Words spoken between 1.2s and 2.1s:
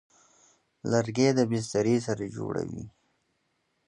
د بسترې